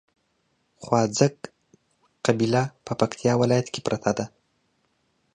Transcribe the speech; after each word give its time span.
خواځک 0.83 1.35
قبيله 2.25 2.63
په 2.85 2.93
پکتیا 2.99 3.33
ولايت 3.41 3.67
کې 3.73 3.79
پراته 3.85 4.11
دي 4.17 4.25